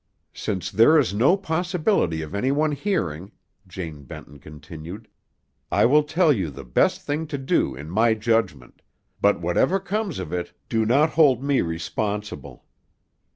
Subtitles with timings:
[0.33, 3.31] "Since there is no possibility of anyone hearing,"
[3.67, 5.07] Jane Benton continued,
[5.71, 8.81] "I will tell you the best thing to do in my judgment;
[9.21, 12.65] but whatever comes of it, do not hold me responsible.